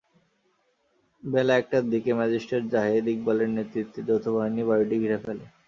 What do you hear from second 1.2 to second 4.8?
বেলা একটার দিকে ম্যাজিস্ট্রেট জাহিদ ইকবালের নেতৃত্বে যৌথবাহিনী